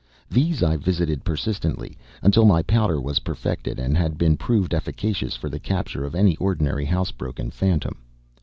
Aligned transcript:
These 0.31 0.63
I 0.63 0.77
visited 0.77 1.23
persistently, 1.23 1.95
until 2.23 2.45
my 2.47 2.63
powder 2.63 2.99
was 2.99 3.19
perfected 3.19 3.77
and 3.77 3.95
had 3.95 4.17
been 4.17 4.35
proved 4.35 4.73
efficacious 4.73 5.35
for 5.35 5.47
the 5.47 5.59
capture 5.59 6.03
of 6.05 6.15
any 6.15 6.35
ordinary 6.37 6.85
house 6.85 7.11
broken 7.11 7.51
phantom. 7.51 7.97